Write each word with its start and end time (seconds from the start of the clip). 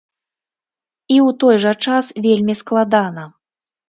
І 1.15 1.15
ў 1.15 1.35
той 1.43 1.55
жа 1.65 1.73
час 1.87 2.05
вельмі 2.27 2.55
складана. 2.63 3.27